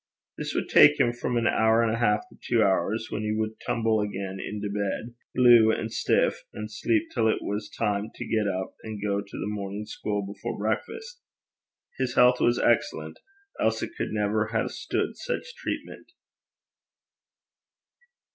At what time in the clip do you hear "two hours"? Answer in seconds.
2.49-3.09